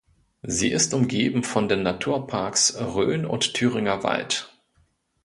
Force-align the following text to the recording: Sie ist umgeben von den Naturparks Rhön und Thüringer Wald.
Sie 0.41 0.69
ist 0.71 0.95
umgeben 0.95 1.43
von 1.43 1.69
den 1.69 1.83
Naturparks 1.83 2.75
Rhön 2.75 3.23
und 3.23 3.53
Thüringer 3.53 4.01
Wald. 4.01 4.51